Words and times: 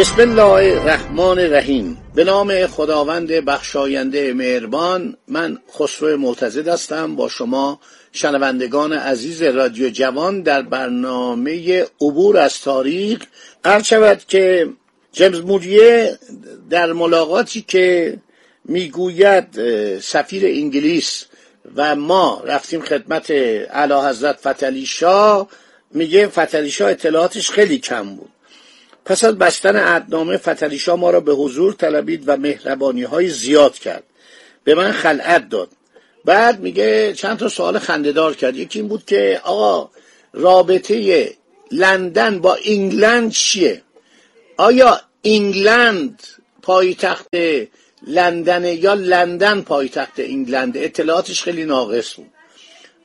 بسم 0.00 0.20
الله 0.20 0.80
الرحمن 0.80 1.38
الرحیم. 1.38 1.98
به 2.14 2.24
نام 2.24 2.66
خداوند 2.66 3.28
بخشاینده 3.32 4.32
مهربان 4.32 5.16
من 5.28 5.58
خسرو 5.78 6.16
معتزد 6.16 6.68
هستم. 6.68 7.16
با 7.16 7.28
شما 7.28 7.80
شنوندگان 8.12 8.92
عزیز 8.92 9.42
رادیو 9.42 9.90
جوان 9.90 10.42
در 10.42 10.62
برنامه 10.62 11.86
عبور 12.00 12.38
از 12.38 12.60
تاریخ. 12.60 13.18
عرض 13.64 13.84
شود 13.84 14.22
که 14.28 14.68
جیمز 15.12 15.40
موریه 15.40 16.18
در 16.70 16.92
ملاقاتی 16.92 17.62
که 17.68 18.16
می‌گوید 18.64 19.46
سفیر 20.00 20.46
انگلیس 20.46 21.24
و 21.76 21.96
ما 21.96 22.42
رفتیم 22.46 22.80
خدمت 22.80 23.30
اعلی 23.30 23.94
حضرت 23.94 24.36
فتلی 24.36 24.86
شاه. 24.86 25.48
میگه 25.94 26.26
فتلی 26.26 26.70
شاه 26.70 26.90
اطلاعاتش 26.90 27.50
خیلی 27.50 27.78
کم 27.78 28.16
بود. 28.16 28.30
پس 29.04 29.24
از 29.24 29.38
بستن 29.38 29.76
عدنامه 29.76 30.36
فتلیشا 30.36 30.96
ما 30.96 31.10
را 31.10 31.20
به 31.20 31.32
حضور 31.32 31.72
طلبید 31.72 32.22
و 32.26 32.36
مهربانی 32.36 33.02
های 33.02 33.28
زیاد 33.28 33.78
کرد. 33.78 34.02
به 34.64 34.74
من 34.74 34.92
خلعت 34.92 35.48
داد. 35.48 35.68
بعد 36.24 36.60
میگه 36.60 37.12
چند 37.12 37.38
تا 37.38 37.48
سوال 37.48 37.78
خندهدار 37.78 38.34
کرد. 38.34 38.56
یکی 38.56 38.78
این 38.78 38.88
بود 38.88 39.04
که 39.04 39.40
آقا 39.44 39.90
رابطه 40.32 41.28
لندن 41.70 42.38
با 42.38 42.58
انگلند 42.64 43.32
چیه؟ 43.32 43.82
آیا 44.56 45.00
انگلند 45.24 46.22
پایتخت 46.62 47.28
لندن 48.06 48.64
یا 48.64 48.94
لندن 48.94 49.60
پایتخت 49.60 50.14
انگلند؟ 50.18 50.76
اطلاعاتش 50.76 51.42
خیلی 51.42 51.64
ناقص 51.64 52.14
بود. 52.14 52.30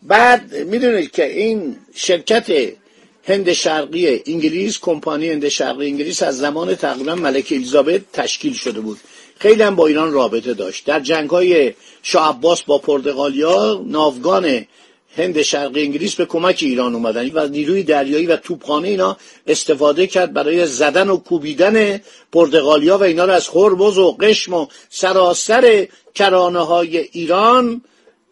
بعد 0.01 0.55
می‌دونید 0.55 1.11
که 1.11 1.25
این 1.25 1.77
شرکت 1.95 2.49
هند 3.27 3.53
شرقی 3.53 4.21
انگلیس 4.27 4.79
کمپانی 4.79 5.29
هند 5.29 5.47
شرقی 5.47 5.85
انگلیس 5.85 6.23
از 6.23 6.37
زمان 6.37 6.75
تقریبا 6.75 7.15
ملک 7.15 7.47
الیزابت 7.51 8.01
تشکیل 8.13 8.53
شده 8.53 8.79
بود. 8.79 8.97
خیلی 9.39 9.63
هم 9.63 9.75
با 9.75 9.87
ایران 9.87 10.13
رابطه 10.13 10.53
داشت. 10.53 10.85
در 10.85 10.99
جنگ 10.99 11.29
های 11.29 11.73
شاه 12.03 12.29
عباس 12.29 12.63
با 12.63 12.77
پرتغالیا 12.77 13.83
ناوگان 13.85 14.65
هند 15.17 15.41
شرقی 15.41 15.81
انگلیس 15.81 16.15
به 16.15 16.25
کمک 16.25 16.59
ایران 16.61 16.95
اومدن 16.95 17.31
و 17.33 17.47
نیروی 17.47 17.83
دریایی 17.83 18.25
و 18.27 18.35
توپخانه 18.35 18.87
اینا 18.87 19.17
استفاده 19.47 20.07
کرد 20.07 20.33
برای 20.33 20.67
زدن 20.67 21.09
و 21.09 21.17
کوبیدن 21.17 22.01
پرتغالیا 22.31 22.97
و 22.97 23.03
اینا 23.03 23.25
رو 23.25 23.31
از 23.31 23.49
خربز 23.49 23.97
و 23.97 24.11
قشم 24.11 24.53
و 24.53 24.67
سراسر 24.89 25.87
کرانه 26.15 26.65
های 26.65 26.97
ایران 26.97 27.81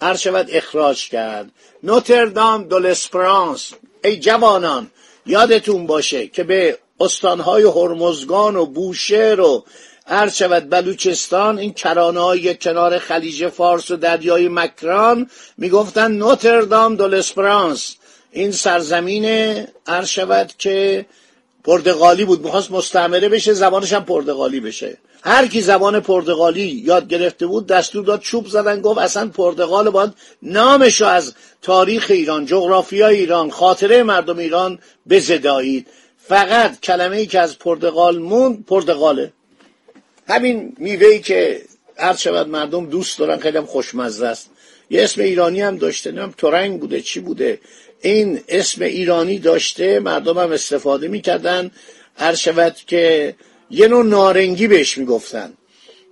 هر 0.01 0.16
شود 0.16 0.47
اخراج 0.51 1.09
کرد. 1.09 1.51
نوتردام 1.84 2.63
دولسپرانس 2.63 3.72
ای 4.03 4.18
جوانان 4.18 4.91
یادتون 5.25 5.88
باشه 5.88 6.28
که 6.28 6.44
به 6.44 6.78
استانهای 7.00 7.64
هرمزگان 7.64 8.56
و 8.56 8.66
بوشهر 8.66 9.40
و 9.40 9.66
هر 10.08 10.30
شود 10.30 10.69
بلوچستان 10.69 11.59
این 11.59 11.74
کرانه 11.74 12.19
های 12.19 12.56
کنار 12.56 13.00
خلیج 13.00 13.47
فارس 13.47 13.91
و 13.91 13.96
دریای 13.96 14.47
مکران 14.47 15.30
می‌گفتن 15.58 16.12
نوتردام 16.12 16.96
دولسپرانس 16.96 17.96
این 18.31 18.52
سرزمین 18.52 19.25
هر 19.88 20.06
شود 20.06 20.53
که 20.58 21.06
پرتغالی 21.63 22.25
بود. 22.25 22.44
می‌خواست 22.44 22.72
مستعمره 22.72 23.29
بشه 23.29 23.53
زبانش 23.53 23.94
هم 23.94 24.06
پرتغالی 24.06 24.59
بشه. 24.59 24.97
هر 25.24 25.47
کی 25.47 25.62
زبان 25.62 26.00
پرتغالی 26.00 26.62
یاد 26.62 27.07
گرفته 27.07 27.47
بود 27.47 27.68
دستور 27.68 28.06
داد 28.06 28.19
چوب 28.19 28.47
زدن 28.47 28.81
گفت 28.81 29.00
اصلا 29.00 29.28
پرتغال 29.28 29.90
باید 29.90 30.12
نامشو 30.41 31.06
از 31.06 31.34
تاریخ 31.62 32.07
ایران 32.09 32.46
جغرافیای 32.46 33.16
ایران 33.16 33.52
خاطره 33.52 34.03
مردم 34.03 34.38
ایران 34.38 34.79
بزدایید. 35.09 35.88
فقط 36.28 36.79
کلمه 36.79 37.18
ای 37.18 37.25
که 37.25 37.40
از 37.40 37.59
پرتغال 37.59 38.18
موند 38.18 38.66
پرتغاله. 38.66 39.34
همین 40.28 40.75
میوه 40.78 41.18
که 41.18 41.62
هر 41.97 42.16
شود 42.16 42.47
مردم 42.47 42.85
دوست 42.85 43.19
دارن 43.19 43.40
خیلی 43.40 43.57
هم 43.57 43.66
خوشمزه 43.66 44.28
است. 44.28 44.50
یه 44.93 45.03
اسم 45.03 45.21
ایرانی 45.21 45.61
هم 45.61 45.77
داشته 45.77 46.11
نمیم 46.11 46.33
تورنگ 46.37 46.79
بوده 46.79 47.01
چی 47.01 47.19
بوده. 47.19 47.59
این 48.01 48.39
اسم 48.49 48.83
ایرانی 48.83 49.39
داشته 49.39 49.99
مردم 49.99 50.37
هم 50.37 50.51
استفاده 50.51 51.07
می‌کردن. 51.07 51.71
هر 52.15 52.35
شود 52.35 52.75
که 52.87 53.35
یه 53.69 53.87
نوع 53.87 54.05
نارنگی 54.05 54.67
بهش 54.67 54.97
می‌گفتن. 54.97 55.53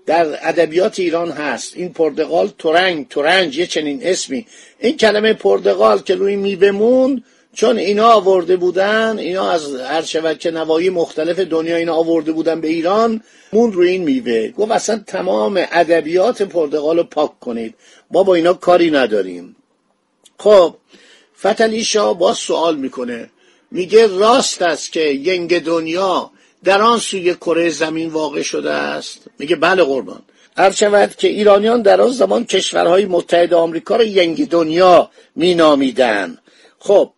در 0.05 0.49
ادبیات 0.49 0.99
ایران 0.99 1.31
هست. 1.31 1.77
این 1.77 1.93
پرتغال 1.93 2.51
تورنگ 2.57 3.07
تورنج 3.07 3.57
یه 3.57 3.67
چنین 3.67 3.99
اسمی. 4.03 4.45
این 4.79 4.97
کلمه 4.97 5.33
پرتغال 5.33 5.99
که 5.99 6.15
روی 6.15 6.35
میبمون 6.35 7.23
چون 7.53 7.78
اینا 7.78 8.12
آورده 8.12 8.57
بودن 8.57 9.19
اینا 9.19 9.51
از 9.51 9.75
هر 9.75 10.34
که 10.34 10.51
نوایی 10.51 10.89
مختلف 10.89 11.39
دنیا 11.39 11.75
اینا 11.75 11.95
آورده 11.95 12.31
بودن 12.31 12.62
به 12.62 12.67
ایران 12.67 13.23
مون 13.53 13.73
روی 13.73 13.89
این 13.89 14.03
میوه. 14.03 14.47
گفت 14.47 14.72
اصلا 14.72 15.03
تمام 15.07 15.66
ادبیات 15.72 16.41
پرتغال 16.41 16.97
رو 16.97 17.03
پاک 17.03 17.40
کنید. 17.40 17.75
ما 18.11 18.23
با 18.23 18.35
اینا 18.35 18.53
کاری 18.53 18.91
نداریم. 18.91 19.56
خب 20.38 20.75
فتلی 21.40 21.84
شاه 21.84 22.19
با 22.19 22.34
سوال 22.34 22.75
می‌کنه. 22.75 23.29
میگه 23.72 24.07
راست 24.07 24.61
است 24.61 24.91
که 24.91 25.01
ینگ 25.01 25.63
دنیا 25.63 26.31
در 26.63 26.81
آن 26.81 27.00
سوی 27.00 27.34
کره 27.34 27.69
زمین 27.69 28.09
واقع 28.09 28.41
شده 28.41 28.72
است؟ 28.72 29.19
میگه 29.40 29.56
بله 29.56 29.84
قربان. 29.84 30.22
هر 30.57 30.72
شود 30.72 31.16
که 31.16 31.28
ایرانیان 31.28 31.81
در 31.81 32.01
آن 32.01 32.11
زمان 32.11 32.45
کشورهای 32.45 33.06
متحد 33.06 33.53
آمریکا 33.53 33.95
را 33.95 34.03
ینگ 34.03 34.50
دنیا 34.50 35.09
مینامیدن 35.35 36.38
خب 36.79 37.11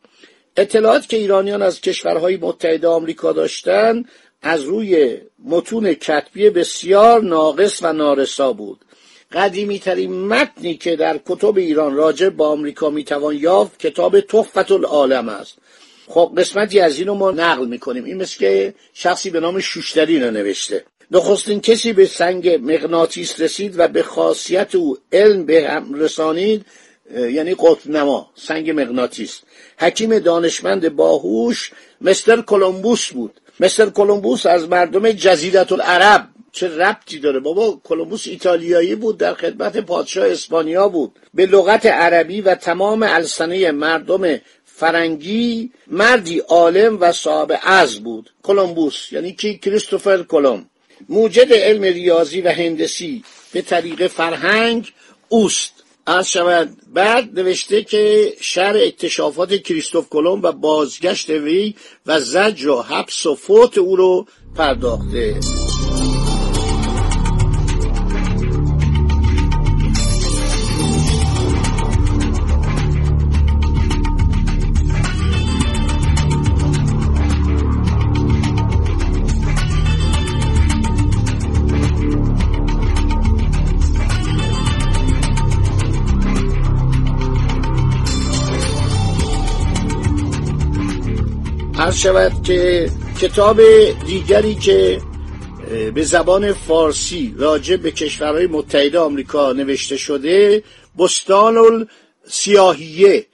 اطلاعات 0.58 1.10
که 1.10 1.18
ایرانیان 1.18 1.62
از 1.62 1.82
کشورهای 1.82 2.38
متحد 2.38 2.86
آمریکا 2.86 3.32
داشتن 3.32 4.04
از 4.42 4.64
روی 4.64 5.18
متون 5.46 5.94
کتبی 5.94 6.50
بسیار 6.50 7.22
ناقص 7.22 7.80
و 7.82 7.94
نارسا 7.94 8.54
بود. 8.54 8.80
قدیمی 9.32 9.80
ترین 9.80 10.28
متنی 10.28 10.76
که 10.76 10.96
در 10.96 11.20
کتب 11.26 11.58
ایران 11.58 11.96
راجع 11.96 12.30
با 12.30 12.48
آمریکا 12.48 12.90
می‌توان 12.90 13.36
یافت 13.36 13.80
کتاب 13.80 14.20
تحفت 14.20 14.72
العالم 14.72 15.30
است. 15.30 15.58
خب 16.08 16.34
قسمتی 16.38 16.80
از 16.80 17.00
اینو 17.00 17.14
ما 17.14 17.32
نقل 17.32 17.68
می‌کنیم. 17.68 18.04
این 18.04 18.18
مثل 18.18 18.38
که 18.40 18.74
شخصی 18.94 19.30
به 19.30 19.40
نام 19.40 19.60
شوشتری 19.60 20.20
رو 20.20 20.32
نوشته. 20.32 20.84
نخستین 21.12 21.62
کسی 21.62 21.94
به 21.94 22.06
سنگ 22.06 22.50
مغناطیس 22.50 23.42
رسید 23.42 23.80
و 23.80 23.88
به 23.88 24.04
خاصیت 24.04 24.76
او 24.76 24.98
علم 25.12 25.46
به 25.46 25.70
هم 25.70 25.94
رسانید 25.94 26.66
یعنی 27.12 27.56
قطب 27.60 27.90
نما 27.90 28.32
سنگ 28.36 28.72
مغناطیس. 28.72 29.42
حکیم 29.80 30.20
دانشمند 30.20 30.96
باهوش 30.96 31.72
مستر 32.02 32.42
کلمبوس 32.42 33.14
بود. 33.14 33.40
مستر 33.60 33.90
کلمبوس 33.90 34.46
از 34.46 34.70
مردم 34.70 35.12
جزیرت 35.12 35.72
العرب 35.72 36.28
چه 36.52 36.68
ربطی 36.68 37.20
داره؟ 37.20 37.40
بابا 37.40 37.82
کلمبوس 37.84 38.28
ایتالیایی 38.28 38.96
بود 38.96 39.18
در 39.18 39.34
خدمت 39.34 39.78
پادشاه 39.78 40.28
اسپانیا 40.28 40.88
بود. 40.88 41.20
به 41.34 41.46
لغت 41.46 41.86
عربی 41.86 42.42
و 42.42 42.56
تمام 42.56 43.04
السنه 43.04 43.72
مردم 43.72 44.40
فرنگی 44.66 45.72
مردی 45.88 46.40
عالم 46.40 46.98
و 47.02 47.12
صاحب 47.12 47.60
از 47.64 48.00
بود. 48.00 48.34
کلمبوس 48.44 49.12
یعنی 49.12 49.34
کی؟ 49.34 49.58
کریستوفر 49.58 50.24
کلم. 50.24 50.66
موجد 51.10 51.54
علم 51.54 51.84
ریاضی 51.84 52.42
و 52.42 52.50
هندسی. 52.50 53.24
به 53.52 53.62
طریق 53.62 54.08
فرهنگ 54.08 54.92
اوست. 55.30 55.83
از 56.06 56.32
شود 56.32 56.78
بعد 56.94 57.40
نوشته 57.40 57.84
که 57.84 58.34
شهر 58.42 58.78
اکتشافات 58.78 59.54
کریستوف 59.54 60.10
کلم 60.10 60.42
و 60.42 60.52
بازگشت 60.52 61.30
وی 61.30 61.76
و 62.06 62.20
زجر 62.20 62.70
و 62.70 62.82
حبس 62.82 63.26
و 63.26 63.36
فوت 63.36 63.78
او 63.78 63.96
رو 63.96 64.26
پرداخته. 64.56 65.40
عرض 91.84 91.98
شود 91.98 92.44
که 92.44 92.90
کتاب 93.22 93.62
دیگری 94.08 94.56
که 94.56 95.02
به 95.96 96.04
زبان 96.04 96.54
فارسی 96.54 97.36
راجع 97.38 97.76
به 97.76 97.92
کشورهای 97.92 98.48
متحده 98.48 99.00
آمریکا 99.00 99.54
نوشته 99.54 99.98
شده 99.98 100.64
بستان 101.00 101.88
سیاهیه. 102.30 103.26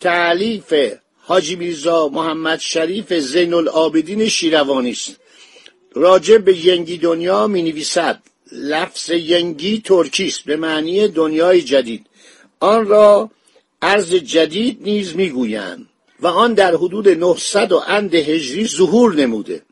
تعلیف 0.00 0.74
حاجی 1.18 1.56
میرزا 1.56 2.08
محمد 2.08 2.60
شریف 2.60 3.12
زین 3.12 3.54
العابدین 3.54 4.28
شیروانی 4.28 4.90
است. 4.90 5.16
راجع 5.94 6.38
به 6.38 6.66
ینگی 6.66 6.98
دنیا 6.98 7.46
می 7.46 7.62
نویسد 7.62 8.22
لفظ 8.52 9.10
ینگی 9.10 9.80
ترکی 9.80 10.26
است 10.26 10.44
به 10.44 10.56
معنی 10.56 11.08
دنیای 11.08 11.62
جدید. 11.62 12.06
آن 12.60 12.86
را 12.86 13.30
ارز 13.82 14.14
جدید 14.14 14.78
نیز 14.82 15.16
می‌گویند. 15.16 15.86
و 16.20 16.26
آن 16.26 16.54
در 16.54 16.74
حدود 16.74 17.08
900 17.08 17.72
و 17.72 17.82
اند 17.86 18.14
هجری 18.14 18.66
ظهور 18.66 19.14
نموده. 19.14 19.62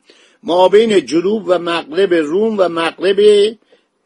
ما 0.43 0.69
بین 0.69 1.07
جنوب 1.07 1.45
و 1.47 1.59
مغرب 1.59 2.15
روم 2.15 2.55
و 2.59 2.69
مغرب 2.69 3.19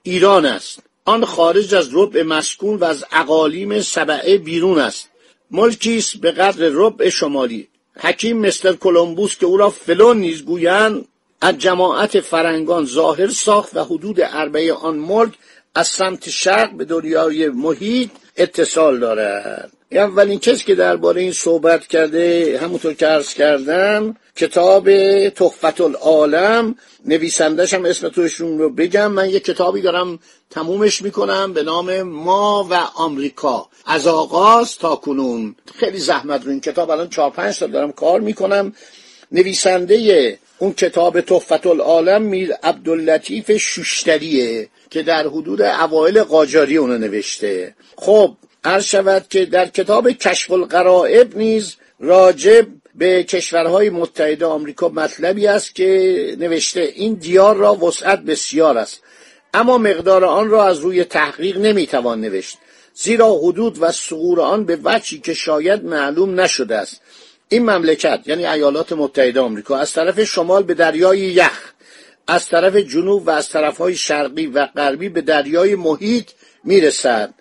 ایران 0.02 0.46
است. 0.46 0.82
آن 1.04 1.24
خارج 1.24 1.74
از 1.74 1.88
ربع 1.92 2.22
مسکون 2.22 2.76
و 2.76 2.84
از 2.84 3.04
اقالیم 3.12 3.80
سبعه 3.80 4.38
بیرون 4.38 4.78
است. 4.78 5.08
ملکی 5.50 5.98
است 5.98 6.16
به 6.16 6.30
قدر 6.30 6.70
ربع 6.72 7.08
شمالی. 7.08 7.68
حکیم 7.96 8.38
مستر 8.38 8.72
کلمبوس 8.72 9.36
که 9.36 9.46
او 9.46 9.56
را 9.56 9.70
فلون 9.70 10.18
نیز 10.18 10.44
گویند 10.44 11.04
از 11.40 11.58
جماعت 11.58 12.20
فرنگان 12.20 12.86
ظاهر 12.86 13.28
ساخت 13.28 13.76
و 13.76 13.84
حدود 13.84 14.20
اربعه 14.20 14.72
آن 14.72 14.96
ملک 14.96 15.32
از 15.74 15.88
سمت 15.88 16.30
شرق 16.30 16.72
به 16.72 16.84
دنیای 16.84 17.48
محیط 17.48 18.10
اتصال 18.36 18.98
دارد. 18.98 19.72
اولین 19.92 20.38
کسی 20.38 20.64
که 20.64 20.74
درباره 20.74 21.20
این 21.20 21.32
صحبت 21.32 21.86
کرده 21.86 22.58
همونطور 22.62 22.94
که 22.94 23.06
عرض 23.06 23.34
کردم 23.34 24.16
کتاب 24.36 24.88
تحفت 25.28 25.80
العالم. 25.80 26.74
نویسندش 27.04 27.74
هم 27.74 27.84
اسم 27.84 28.08
توشون 28.08 28.58
رو 28.58 28.70
بگم. 28.70 29.12
من 29.12 29.30
یه 29.30 29.40
کتابی 29.40 29.80
دارم 29.80 30.18
تمومش 30.50 31.02
می‌کنم 31.02 31.52
به 31.52 31.62
نام 31.62 32.02
ما 32.02 32.68
و 32.70 32.74
آمریکا. 32.74 33.68
از 33.86 34.06
آغاز 34.06 34.78
تا 34.78 34.96
کنون. 34.96 35.56
خیلی 35.74 35.98
زحمت 35.98 36.44
رو 36.44 36.50
این 36.50 36.60
کتاب. 36.60 36.90
الان 36.90 37.08
چهار 37.08 37.30
پنج 37.30 37.54
سال 37.54 37.70
دارم 37.70 37.92
کار 37.92 38.20
می‌کنم. 38.20 38.72
نویسنده 39.32 40.38
اون 40.58 40.72
کتاب 40.72 41.20
تحفت 41.20 41.66
العالم 41.66 42.22
میر 42.22 42.52
عبداللطیف 42.62 43.56
شوشتریه 43.56 44.68
که 44.90 45.02
در 45.02 45.26
حدود 45.26 45.62
اوایل 45.62 46.22
قاجاری 46.22 46.76
اونو 46.76 46.98
نوشته. 46.98 47.74
خب 47.96 48.36
عرض 48.68 48.84
شود 48.84 49.26
که 49.28 49.44
در 49.44 49.66
کتاب 49.66 50.10
کشف 50.10 50.50
القرائب 50.50 51.36
نیز 51.36 51.76
راجب 52.00 52.66
به 52.94 53.24
کشورهای 53.24 53.90
متحده 53.90 54.46
آمریکا 54.46 54.88
مطلبی 54.88 55.46
است 55.46 55.74
که 55.74 56.36
نوشته 56.38 56.80
این 56.80 57.14
دیار 57.14 57.56
را 57.56 57.74
وسعت 57.74 58.18
بسیار 58.18 58.78
است 58.78 59.02
اما 59.54 59.78
مقدار 59.78 60.24
آن 60.24 60.48
را 60.50 60.64
از 60.64 60.78
روی 60.78 61.04
تحقیق 61.04 61.58
نمی‌توان 61.58 62.20
نوشت 62.20 62.58
زیرا 62.94 63.34
حدود 63.34 63.78
و 63.80 63.92
سغور 63.92 64.40
آن 64.40 64.64
به 64.64 64.78
وجهی 64.84 65.18
که 65.18 65.34
شاید 65.34 65.84
معلوم 65.84 66.40
نشده 66.40 66.76
است. 66.76 67.00
این 67.48 67.70
مملکت 67.70 68.20
یعنی 68.26 68.46
ایالات 68.46 68.92
متحده 68.92 69.40
آمریکا 69.40 69.76
از 69.76 69.92
طرف 69.92 70.24
شمال 70.24 70.62
به 70.62 70.74
دریای 70.74 71.18
یخ 71.18 71.72
از 72.26 72.48
طرف 72.48 72.76
جنوب 72.76 73.26
و 73.26 73.30
از 73.30 73.48
طرفهای 73.48 73.96
شرقی 73.96 74.46
و 74.46 74.66
غربی 74.66 75.08
به 75.08 75.20
دریای 75.20 75.74
محیط 75.74 76.30
می‌رسد. 76.64 77.34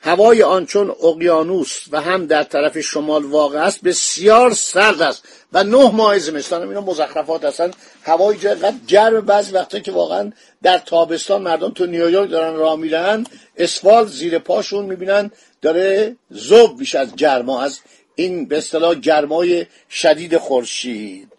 هوای 0.00 0.42
آن 0.42 0.66
چون 0.66 0.90
اقیانوس 0.90 1.84
و 1.90 2.00
هم 2.00 2.26
در 2.26 2.42
طرف 2.42 2.80
شمال 2.80 3.24
واقع 3.24 3.58
است 3.58 3.82
بسیار 3.82 4.52
سرد 4.52 5.02
است 5.02 5.24
و 5.52 5.64
نه 5.64 5.90
ماه 5.90 6.18
زمستان. 6.18 6.68
اینا 6.68 6.80
مزخرفات 6.80 7.44
هستن. 7.44 7.70
هوای 8.02 8.38
جای 8.38 8.56
گرم 8.88 9.20
بعضی 9.20 9.52
وقتا 9.52 9.78
که 9.78 9.92
واقعا 9.92 10.32
در 10.62 10.78
تابستان 10.78 11.42
مردم 11.42 11.70
تو 11.70 11.86
نیویورک 11.86 12.30
دارن 12.30 12.56
راه 12.56 12.76
میرن 12.76 13.26
اسفال 13.56 14.06
زیر 14.06 14.38
پاشون 14.38 14.84
می‌بینن 14.84 15.30
داره 15.62 16.16
زوب 16.30 16.78
میشه 16.78 16.98
از 16.98 17.16
گرما 17.16 17.62
از 17.62 17.80
این 18.14 18.48
به 18.48 18.58
اصطلاح 18.58 18.94
گرمای 18.94 19.66
شدید 19.90 20.36
خورشید. 20.36 21.32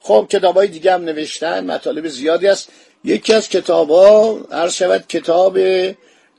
خب 0.00 0.26
کتاب 0.30 0.56
های 0.56 0.68
دیگه 0.68 0.92
هم 0.92 1.04
نوشتن. 1.04 1.64
مطالب 1.64 2.08
زیادی 2.08 2.48
است. 2.48 2.68
یکی 3.04 3.34
از 3.34 3.48
کتاب 3.48 3.90
ها 3.90 4.38
هر 4.52 4.68
شود 4.68 5.06
کتاب 5.08 5.58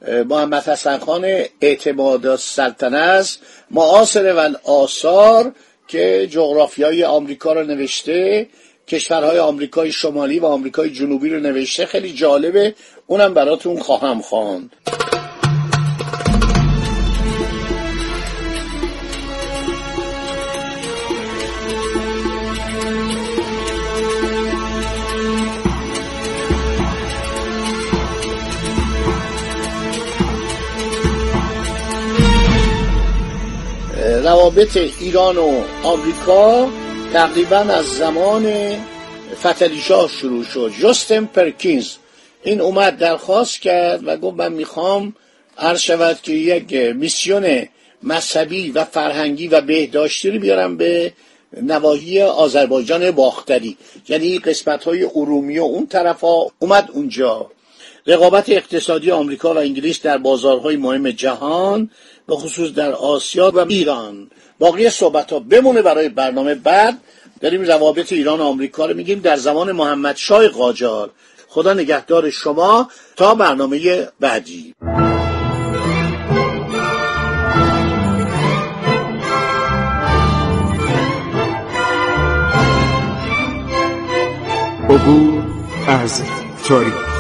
محمد 0.04 0.64
حسن 0.64 0.98
خان 0.98 1.44
اعتماد 1.62 2.36
سلطنه 2.36 2.98
است. 2.98 3.40
معاصر 3.72 4.34
و 4.34 4.70
آثار 4.72 5.52
که 5.88 6.28
جغرافیای 6.32 7.04
آمریکا 7.04 7.54
رو 7.54 7.64
نوشته 7.64 8.48
کشورهای 8.88 9.40
آمریکای 9.40 9.92
شمالی 9.92 10.40
و 10.40 10.46
آمریکای 10.46 10.90
جنوبی 10.90 11.30
رو 11.30 11.40
نوشته. 11.40 11.86
خیلی 11.86 12.14
جالبه. 12.14 12.76
اونم 13.08 13.34
براتون 13.34 13.80
خواهم 13.80 14.22
خواند. 14.22 14.72
روابط 34.44 34.78
ایران 34.78 35.38
و 35.38 35.64
آمریکا 35.84 36.70
تقریبا 37.14 37.58
از 37.58 37.86
زمان 37.86 38.76
فتلی 39.36 39.78
شاه 39.78 40.10
شروع 40.10 40.44
شد. 40.44 40.72
جستن 40.82 41.26
پرکینز. 41.26 41.90
این 42.44 42.62
اومد 42.62 42.98
درخواست 42.98 43.62
کرد 43.62 44.08
و 44.08 44.18
گفت 44.18 44.38
من 44.38 44.54
می‌خوام 44.54 45.16
عرض 45.58 45.80
شود 45.80 46.22
که 46.22 46.34
یک 46.34 46.74
میسیون 46.74 47.68
مذهبی 48.04 48.72
و 48.72 48.84
فرهنگی 48.84 49.48
و 49.48 49.62
بهداشتی 49.62 50.32
رو 50.32 50.40
بیارم 50.40 50.78
به 50.78 51.14
نواحی 51.62 52.22
آذربایجان 52.22 53.12
باختری. 53.12 53.78
یعنی 54.10 54.40
قسمت 54.40 54.84
های 54.84 55.04
ارومی 55.04 55.60
و 55.60 55.64
اون 55.64 55.88
طرف 55.88 56.22
ها 56.22 56.52
اومد 56.60 56.90
اونجا. 56.94 57.52
رقابت 58.08 58.50
اقتصادی 58.50 59.12
آمریکا 59.12 59.54
و 59.54 59.58
انگلیس 59.58 60.02
در 60.02 60.18
بازارهای 60.18 60.76
مهم 60.76 61.12
جهان 61.12 61.90
به 62.28 62.36
خصوص 62.36 62.72
در 62.74 62.92
آسیا 62.92 63.52
و 63.56 63.60
ایران. 63.60 64.30
باقی 64.60 64.90
صحبت 64.90 65.32
ها 65.32 65.40
بمونه 65.40 65.82
برای 65.82 66.10
برنامه 66.10 66.56
بعد. 66.56 66.98
داریم 67.42 67.62
روابط 67.62 68.14
ایران 68.14 68.40
و 68.40 68.44
آمریکا 68.44 68.86
رو 68.86 68.96
میگیم 68.96 69.20
در 69.20 69.36
زمان 69.36 69.72
محمد 69.72 70.16
شای 70.16 70.48
قاجار. 70.48 71.10
خدا 71.48 71.74
نگهدار 71.74 72.30
شما 72.30 72.90
تا 73.16 73.36
برنامه 73.36 74.08
بعدی. 74.20 74.74
عبور 84.90 85.44
از 85.88 86.24
تاریخ. 86.68 87.13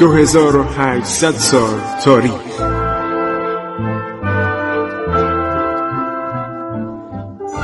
دو 0.00 0.12
هزار 0.12 0.56
و 0.56 0.62
هشتصد 0.62 1.34
سال 1.34 1.80
تاریخ. 2.04 2.32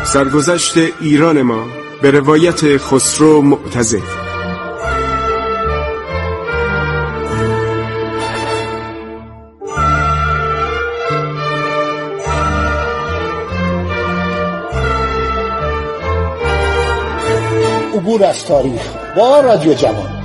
سرگذشت 0.05 0.75
ایران 1.01 1.43
ما 1.43 1.65
به 2.03 2.11
روایت 2.11 2.77
خسرو 2.77 3.43
معتزد 3.43 4.03
عبور 17.95 18.25
از 18.25 18.45
تاریخ 18.45 18.83
با 19.17 19.41
رادیو 19.41 19.75
جوان. 19.75 20.16